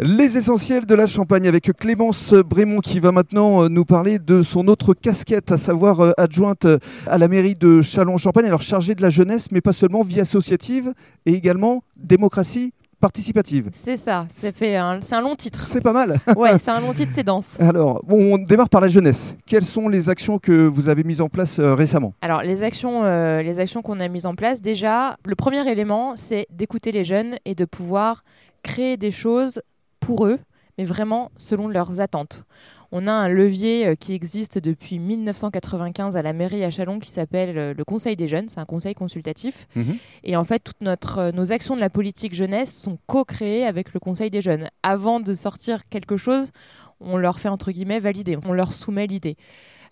Les 0.00 0.38
essentiels 0.38 0.86
de 0.86 0.94
la 0.94 1.08
Champagne 1.08 1.48
avec 1.48 1.72
Clémence 1.76 2.32
Brémond 2.32 2.78
qui 2.78 3.00
va 3.00 3.10
maintenant 3.10 3.64
euh, 3.64 3.68
nous 3.68 3.84
parler 3.84 4.20
de 4.20 4.42
son 4.42 4.68
autre 4.68 4.94
casquette, 4.94 5.50
à 5.50 5.58
savoir 5.58 5.98
euh, 5.98 6.12
adjointe 6.16 6.66
euh, 6.66 6.78
à 7.08 7.18
la 7.18 7.26
mairie 7.26 7.56
de 7.56 7.82
Châlons-Champagne, 7.82 8.46
alors 8.46 8.62
chargée 8.62 8.94
de 8.94 9.02
la 9.02 9.10
jeunesse, 9.10 9.48
mais 9.50 9.60
pas 9.60 9.72
seulement, 9.72 10.04
vie 10.04 10.20
associative 10.20 10.94
et 11.26 11.32
également 11.32 11.82
démocratie 11.96 12.72
participative. 13.00 13.70
C'est 13.72 13.96
ça, 13.96 14.26
c'est 14.28 14.54
fait 14.54 14.76
un, 14.76 15.00
c'est 15.02 15.14
un 15.14 15.20
long 15.20 15.34
titre. 15.34 15.60
C'est 15.66 15.80
pas 15.80 15.92
mal. 15.92 16.20
Ouais, 16.36 16.58
c'est 16.58 16.70
un 16.70 16.80
long 16.80 16.92
titre, 16.92 17.12
c'est 17.12 17.22
dense. 17.24 17.56
Alors, 17.58 18.02
bon, 18.04 18.34
on 18.34 18.38
démarre 18.38 18.68
par 18.68 18.80
la 18.80 18.88
jeunesse. 18.88 19.36
Quelles 19.46 19.64
sont 19.64 19.88
les 19.88 20.08
actions 20.08 20.38
que 20.38 20.66
vous 20.66 20.88
avez 20.88 21.04
mises 21.04 21.20
en 21.20 21.28
place 21.28 21.58
euh, 21.58 21.74
récemment? 21.74 22.14
Alors 22.20 22.42
les 22.42 22.62
actions, 22.62 23.02
euh, 23.04 23.42
les 23.42 23.58
actions 23.58 23.82
qu'on 23.82 24.00
a 24.00 24.08
mises 24.08 24.26
en 24.26 24.34
place, 24.34 24.60
déjà, 24.60 25.16
le 25.24 25.34
premier 25.34 25.68
élément, 25.68 26.14
c'est 26.16 26.46
d'écouter 26.50 26.92
les 26.92 27.04
jeunes 27.04 27.36
et 27.44 27.54
de 27.54 27.64
pouvoir 27.64 28.22
créer 28.62 28.96
des 28.96 29.10
choses 29.10 29.60
pour 30.08 30.24
eux, 30.24 30.38
mais 30.78 30.86
vraiment 30.86 31.30
selon 31.36 31.68
leurs 31.68 32.00
attentes. 32.00 32.44
On 32.92 33.06
a 33.06 33.12
un 33.12 33.28
levier 33.28 33.88
euh, 33.88 33.94
qui 33.94 34.14
existe 34.14 34.56
depuis 34.58 34.98
1995 34.98 36.16
à 36.16 36.22
la 36.22 36.32
mairie 36.32 36.64
à 36.64 36.70
Chalon 36.70 36.98
qui 36.98 37.10
s'appelle 37.10 37.58
euh, 37.58 37.74
le 37.76 37.84
Conseil 37.84 38.16
des 38.16 38.26
jeunes. 38.26 38.48
C'est 38.48 38.58
un 38.58 38.64
conseil 38.64 38.94
consultatif. 38.94 39.66
Mhm. 39.76 39.98
Et 40.24 40.34
en 40.34 40.44
fait, 40.44 40.60
toutes 40.60 40.80
notre, 40.80 41.18
euh, 41.18 41.32
nos 41.32 41.52
actions 41.52 41.76
de 41.76 41.80
la 41.80 41.90
politique 41.90 42.34
jeunesse 42.34 42.74
sont 42.74 42.96
co-créées 43.06 43.66
avec 43.66 43.92
le 43.92 44.00
Conseil 44.00 44.30
des 44.30 44.40
jeunes. 44.40 44.70
Avant 44.82 45.20
de 45.20 45.34
sortir 45.34 45.86
quelque 45.90 46.16
chose, 46.16 46.52
on 47.00 47.18
leur 47.18 47.38
fait 47.38 47.50
entre 47.50 47.70
guillemets 47.70 48.00
valider. 48.00 48.38
On 48.46 48.54
leur 48.54 48.72
soumet 48.72 49.06
l'idée. 49.06 49.36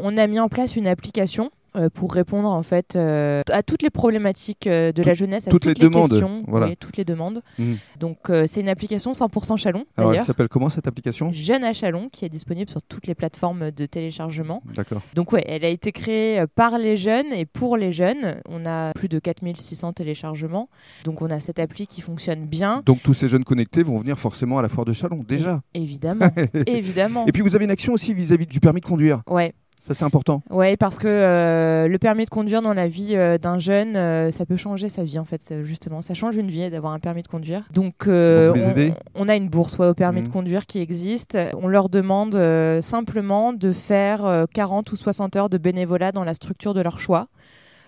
On 0.02 0.16
a 0.16 0.26
mis 0.26 0.40
en 0.40 0.48
place 0.48 0.76
une 0.76 0.86
application 0.86 1.50
pour 1.94 2.12
répondre 2.12 2.48
en 2.48 2.62
fait 2.62 2.96
euh, 2.96 3.42
à 3.50 3.62
toutes 3.62 3.82
les 3.82 3.90
problématiques 3.90 4.66
euh, 4.66 4.92
de 4.92 5.02
la 5.02 5.14
jeunesse, 5.14 5.46
à 5.46 5.50
toutes 5.50 5.62
toutes, 5.62 5.78
les 5.78 5.88
demandes, 5.88 6.08
questions, 6.08 6.42
voilà. 6.46 6.66
oui, 6.66 6.76
toutes 6.76 6.96
les 6.96 7.04
demandes. 7.04 7.42
Mhm. 7.58 7.76
Donc 7.98 8.30
euh, 8.30 8.44
c'est 8.46 8.60
une 8.60 8.68
application 8.68 9.12
100% 9.12 9.56
Chalon 9.56 9.84
Alors, 9.96 10.14
elle 10.14 10.22
s'appelle 10.22 10.48
comment 10.48 10.68
cette 10.68 10.86
application? 10.86 11.32
Jeune 11.32 11.64
à 11.64 11.72
Chalon 11.72 12.08
qui 12.10 12.24
est 12.24 12.28
disponible 12.28 12.70
sur 12.70 12.82
toutes 12.82 13.06
les 13.06 13.14
plateformes 13.14 13.70
de 13.70 13.86
téléchargement. 13.86 14.62
D'accord. 14.74 15.02
Donc 15.14 15.32
ouais, 15.32 15.44
elle 15.46 15.64
a 15.64 15.68
été 15.68 15.92
créée 15.92 16.40
euh, 16.40 16.46
par 16.52 16.78
les 16.78 16.96
jeunes 16.96 17.32
et 17.32 17.46
pour 17.46 17.76
les 17.76 17.92
jeunes. 17.92 18.40
On 18.48 18.66
a 18.66 18.92
plus 18.92 19.08
de 19.08 19.18
4600 19.18 19.92
téléchargements. 19.94 20.68
Donc 21.04 21.22
on 21.22 21.30
a 21.30 21.40
cette 21.40 21.58
appli 21.58 21.86
qui 21.86 22.00
fonctionne 22.00 22.46
bien. 22.46 22.82
Donc 22.86 23.02
tous 23.02 23.14
ces 23.14 23.28
jeunes 23.28 23.44
connectés 23.44 23.82
vont 23.82 23.98
venir 23.98 24.18
forcément 24.18 24.58
à 24.58 24.62
la 24.62 24.68
foire 24.68 24.84
de 24.84 24.92
Chalon, 24.92 25.24
déjà. 25.26 25.60
Évidemment, 25.74 26.28
évidemment. 26.66 27.26
Et 27.26 27.32
puis 27.32 27.42
vous 27.42 27.54
avez 27.54 27.64
une 27.64 27.70
action 27.70 27.92
aussi 27.92 28.14
vis-à-vis 28.14 28.46
du 28.46 28.60
permis 28.60 28.80
de 28.80 28.86
conduire? 28.86 29.22
Ouais, 29.28 29.54
Ça 29.80 29.94
c'est 29.94 30.04
important. 30.04 30.42
ouais, 30.50 30.76
parce 30.76 30.98
que 30.98 31.06
euh, 31.06 31.86
le 31.86 31.98
permis 31.98 32.24
de 32.24 32.30
conduire 32.30 32.60
dans 32.60 32.74
la 32.74 32.88
vie 32.88 33.14
euh, 33.14 33.38
d'un 33.38 33.58
jeune, 33.60 33.96
euh, 33.96 34.32
ça 34.32 34.44
peut 34.44 34.56
changer 34.56 34.88
sa 34.88 35.04
vie 35.04 35.18
en 35.18 35.24
fait. 35.24 35.62
Justement, 35.62 36.02
ça 36.02 36.14
change 36.14 36.36
une 36.36 36.50
vie 36.50 36.68
d'avoir 36.70 36.92
un 36.92 36.98
permis 36.98 37.22
de 37.22 37.28
conduire. 37.28 37.62
Donc, 37.72 37.94
on, 38.06 39.28
a 39.28 39.36
une 39.36 39.48
bourse 39.48 39.78
ouais, 39.78 39.86
au 39.86 39.94
permis 39.94 40.22
de 40.22 40.28
conduire 40.28 40.66
qui 40.66 40.80
existe. 40.80 41.38
On 41.60 41.68
leur 41.68 41.88
demande 41.88 42.36
simplement 42.82 43.52
de 43.52 43.72
faire 43.72 44.24
euh, 44.24 44.44
40 44.52 44.90
ou 44.92 44.96
60 44.96 45.36
heures 45.36 45.48
de 45.48 45.58
bénévolat 45.58 46.12
dans 46.12 46.24
la 46.24 46.34
structure 46.34 46.74
de 46.74 46.80
leur 46.80 46.98
choix 46.98 47.28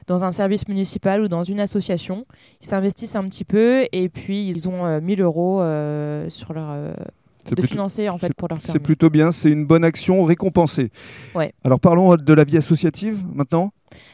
dans 0.08 0.24
un 0.24 0.32
service 0.32 0.66
municipal 0.66 1.20
ou 1.20 1.28
dans 1.28 1.44
une 1.44 1.60
association. 1.60 2.26
Ils 2.60 2.66
s'investissent 2.66 3.14
un 3.14 3.28
petit 3.28 3.44
peu 3.44 3.84
et 3.92 4.08
puis 4.08 4.48
ils 4.48 4.68
ont 4.68 4.84
euh, 4.84 5.00
1000 5.00 5.20
euros 5.20 5.60
euh, 5.60 6.28
sur 6.30 6.52
leur, 6.52 6.70
euh, 6.70 6.92
de 7.50 7.60
plutôt- 7.62 7.68
financer 7.74 8.08
en 8.08 8.18
fait 8.18 8.32
pour 8.34 8.48
leur 8.48 8.58
C'est 8.62 8.78
plutôt 8.78 9.10
bien, 9.10 9.32
c'est 9.32 9.50
une 9.50 9.66
bonne 9.66 9.84
action 9.84 10.24
récompensée. 10.24 10.90
Ouais. 11.34 11.52
Alors 11.64 11.80
parlons 11.80 12.16
de 12.16 12.32
la 12.32 12.44
vie 12.44 12.56
associative 12.56 13.18
maintenant. 13.34 13.72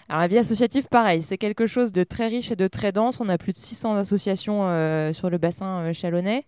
Alors 0.08 0.20
la 0.20 0.28
vie 0.28 0.38
associative, 0.38 0.86
pareil, 0.88 1.22
c'est 1.22 1.38
quelque 1.38 1.66
chose 1.66 1.92
de 1.92 2.04
très 2.04 2.28
riche 2.28 2.50
et 2.50 2.56
de 2.56 2.68
très 2.68 2.92
dense. 2.92 3.20
On 3.20 3.28
a 3.28 3.38
plus 3.38 3.52
de 3.52 3.58
600 3.58 3.96
associations 3.96 4.60
euh, 4.64 5.12
sur 5.12 5.30
le 5.30 5.38
bassin 5.38 5.80
euh, 5.80 5.92
chalonnais. 5.92 6.44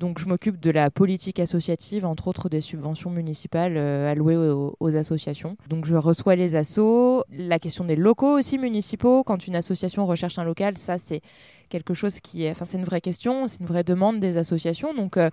Donc 0.00 0.18
je 0.18 0.26
m'occupe 0.26 0.60
de 0.60 0.70
la 0.70 0.90
politique 0.90 1.38
associative, 1.38 2.04
entre 2.04 2.28
autres 2.28 2.48
des 2.48 2.60
subventions 2.60 3.10
municipales 3.10 3.76
euh, 3.76 4.10
allouées 4.10 4.36
aux, 4.36 4.76
aux 4.78 4.96
associations. 4.96 5.56
Donc 5.68 5.86
je 5.86 5.96
reçois 5.96 6.36
les 6.36 6.56
assos, 6.56 7.24
la 7.30 7.58
question 7.58 7.84
des 7.84 7.96
locaux 7.96 8.38
aussi 8.38 8.58
municipaux. 8.58 9.22
Quand 9.24 9.46
une 9.46 9.56
association 9.56 10.06
recherche 10.06 10.38
un 10.38 10.44
local, 10.44 10.78
ça 10.78 10.98
c'est 10.98 11.20
quelque 11.68 11.94
chose 11.94 12.20
qui 12.20 12.44
est, 12.44 12.50
enfin 12.50 12.64
c'est 12.64 12.78
une 12.78 12.84
vraie 12.84 13.00
question, 13.00 13.48
c'est 13.48 13.58
une 13.58 13.66
vraie 13.66 13.82
demande 13.82 14.20
des 14.20 14.36
associations. 14.36 14.94
Donc 14.94 15.16
il 15.16 15.30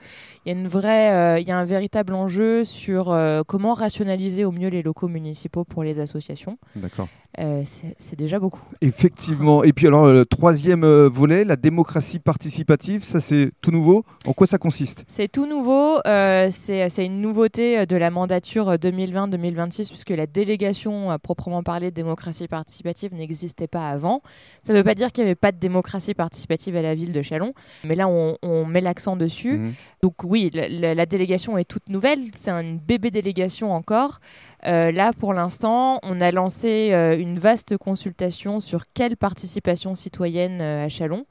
y 0.48 0.50
a 0.50 0.54
une 0.54 0.68
vraie, 0.68 1.42
il 1.42 1.48
y 1.48 1.52
a 1.52 1.58
un 1.58 1.66
véritable 1.66 2.14
enjeu 2.14 2.64
sur 2.66 3.16
comment 3.48 3.74
rationaliser 3.74 4.46
au 4.46 4.52
mieux 4.52 4.70
les 4.70 4.82
locaux 4.82 5.08
municipaux 5.08 5.64
pour 5.64 5.84
les 5.84 6.00
associations. 6.00 6.58
D'accord. 6.76 7.08
Euh, 7.40 7.64
c'est 7.98 8.16
déjà 8.16 8.38
beaucoup. 8.40 8.62
Effectivement. 8.82 9.64
Et 9.64 9.74
puis 9.74 9.88
alors 9.88 10.06
le 10.08 10.24
troisième 10.26 10.84
euh, 10.84 11.10
volet, 11.10 11.44
la 11.44 11.56
démocratie 11.56 12.20
participative, 12.20 13.04
ça 13.04 13.20
c'est 13.20 13.52
tout 13.62 13.72
nouveau. 13.72 14.04
En 14.28 14.34
quoi 14.34 14.46
ça 14.46 14.58
consiste? 14.60 15.04
C'est 15.08 15.28
tout 15.32 15.48
nouveau, 15.48 15.98
euh, 16.06 16.50
c'est 16.52 17.06
une 17.06 17.22
nouveauté 17.22 17.80
euh, 17.80 17.86
de 17.88 17.96
la 17.96 18.12
mandature 18.12 18.70
euh, 18.70 18.76
2020-2026 18.78 19.88
puisque 19.90 20.12
la 20.12 20.28
délégation 20.28 21.10
à 21.10 21.18
proprement 21.20 21.64
parler 21.64 21.90
de 21.90 21.96
démocratie 21.96 22.48
participative 22.48 23.14
n'existait 23.14 23.68
pas 23.68 23.90
avant. 23.90 24.22
Ça 24.64 24.74
ne 24.74 24.78
veut 24.78 24.84
pas 24.84 24.96
dire 24.96 25.12
qu'il 25.12 25.24
n'y 25.24 25.30
avait 25.30 25.36
pas 25.36 25.52
de 25.52 25.58
démocratie 25.58 26.14
participative 26.14 26.76
à 26.76 26.82
la 26.82 26.94
ville 26.94 27.14
de 27.14 27.22
Chalon, 27.22 27.54
mais 27.84 27.96
là 27.96 28.08
on, 28.08 28.38
on 28.44 28.66
met 28.66 28.82
l'accent 28.82 29.16
dessus. 29.16 29.58
Mhm. 29.58 29.74
Donc 30.04 30.24
oui, 30.24 30.52
la, 30.54 30.68
la- 30.70 30.94
la 30.94 31.06
délégation 31.06 31.58
est 31.58 31.66
toute 31.66 31.90
nouvelle, 31.90 32.20
c'est 32.34 32.52
une 32.52 32.78
bébé 32.78 33.10
délégation 33.12 33.74
encore. 33.74 34.20
Euh, 34.66 34.92
là, 34.92 35.12
pour 35.14 35.34
l'instant, 35.34 36.00
on 36.04 36.22
a 36.22 36.32
lancé 36.32 36.92
euh, 36.94 37.18
une 37.18 37.38
vaste 37.38 37.78
consultation 37.78 38.60
sur 38.60 38.86
quelle 38.94 39.18
participation 39.18 39.96
citoyenne 39.96 40.62
euh, 40.62 40.86
à 40.86 40.90
Chalon. 40.90 41.26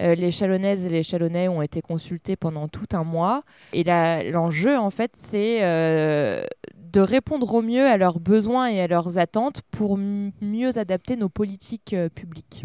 Euh, 0.00 0.14
les 0.14 0.30
Chalonnaises 0.30 0.86
et 0.86 0.88
les 0.88 1.02
Chalonnais 1.02 1.48
ont 1.48 1.62
été 1.62 1.82
consultés 1.82 2.36
pendant 2.36 2.68
tout 2.68 2.86
un 2.92 3.04
mois. 3.04 3.42
Et 3.72 3.84
l'enjeu, 3.84 4.78
en 4.78 4.90
fait, 4.90 5.12
c'est 5.14 5.58
euh, 5.62 6.42
de 6.92 7.00
répondre 7.00 7.54
au 7.54 7.62
mieux 7.62 7.86
à 7.86 7.96
leurs 7.96 8.20
besoins 8.20 8.68
et 8.68 8.80
à 8.80 8.86
leurs 8.86 9.18
attentes 9.18 9.62
pour 9.70 9.98
mieux 9.98 10.78
adapter 10.78 11.16
nos 11.16 11.28
politiques 11.28 11.94
euh, 11.94 12.08
publiques. 12.08 12.64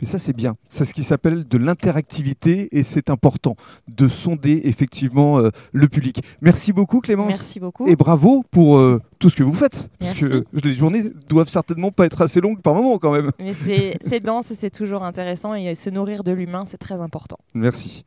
Mais 0.00 0.06
ça 0.06 0.18
c'est 0.18 0.32
bien. 0.32 0.56
C'est 0.68 0.84
ce 0.84 0.94
qui 0.94 1.02
s'appelle 1.02 1.46
de 1.46 1.58
l'interactivité 1.58 2.68
et 2.76 2.82
c'est 2.82 3.10
important 3.10 3.56
de 3.88 4.08
sonder 4.08 4.62
effectivement 4.64 5.38
euh, 5.38 5.50
le 5.72 5.88
public. 5.88 6.22
Merci 6.40 6.72
beaucoup 6.72 7.00
Clémence. 7.00 7.28
Merci 7.28 7.60
beaucoup. 7.60 7.86
Et 7.86 7.96
bravo 7.96 8.44
pour 8.50 8.78
euh, 8.78 9.00
tout 9.18 9.30
ce 9.30 9.36
que 9.36 9.42
vous 9.42 9.54
faites. 9.54 9.88
Parce 9.98 10.14
que 10.14 10.44
les 10.52 10.72
journées 10.72 11.04
doivent 11.28 11.48
certainement 11.48 11.90
pas 11.90 12.06
être 12.06 12.22
assez 12.22 12.40
longues 12.40 12.60
par 12.60 12.74
moment 12.74 12.98
quand 12.98 13.12
même. 13.12 13.30
Mais 13.38 13.54
c'est 14.00 14.20
dense 14.20 14.50
et 14.50 14.56
c'est 14.56 14.70
toujours 14.70 15.04
intéressant 15.04 15.54
et 15.54 15.74
se 15.74 15.90
nourrir 15.90 16.24
de 16.24 16.32
l'humain, 16.32 16.64
c'est 16.66 16.78
très 16.78 17.00
important. 17.00 17.38
Merci. 17.54 18.02